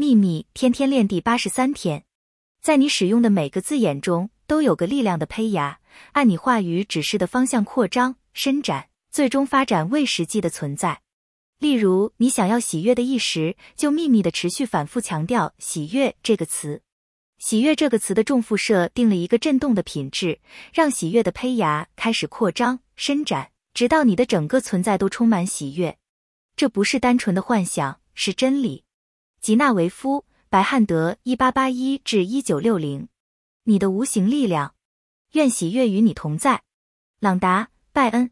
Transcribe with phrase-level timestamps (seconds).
[0.00, 2.04] 秘密天天练第八十三天，
[2.62, 5.80] 在你使用的每个字眼中都有个力量的胚芽，
[6.12, 11.00] 按你话语指示的方向扩张、伸展，最终发展为实际的存在。
[11.58, 16.80] 例如，你想要喜悦的意识，就秘密的持续反复强调“喜悦”这个词。
[17.40, 20.38] 喜悦这个词的重复设定了一个震动的品质，
[20.72, 25.98] 让喜悦的胚芽开始扩张、伸展，直到你的整个存在都充满喜悦。
[26.54, 28.84] 这不是单纯的幻想，是真理。
[29.40, 33.08] 吉纳维夫·白汉德（一八八一至一九六零），
[33.64, 34.74] 你的无形力量，
[35.32, 36.62] 愿喜悦与你同在。
[37.20, 38.30] 朗达·拜恩。